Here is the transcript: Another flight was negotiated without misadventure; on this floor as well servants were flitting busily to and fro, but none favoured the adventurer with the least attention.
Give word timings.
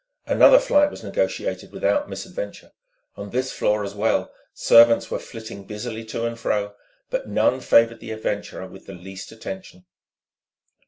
Another 0.25 0.57
flight 0.57 0.89
was 0.89 1.03
negotiated 1.03 1.71
without 1.71 2.09
misadventure; 2.09 2.71
on 3.15 3.29
this 3.29 3.51
floor 3.51 3.83
as 3.83 3.93
well 3.93 4.33
servants 4.51 5.11
were 5.11 5.19
flitting 5.19 5.63
busily 5.67 6.03
to 6.05 6.25
and 6.25 6.39
fro, 6.39 6.73
but 7.11 7.29
none 7.29 7.59
favoured 7.59 7.99
the 7.99 8.09
adventurer 8.09 8.65
with 8.65 8.87
the 8.87 8.93
least 8.95 9.31
attention. 9.31 9.85